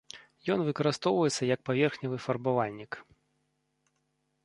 Ён 0.55 0.63
выкарыстоўваецца 0.69 1.49
як 1.53 1.59
паверхневы 1.71 2.17
фарбавальнік. 2.27 3.01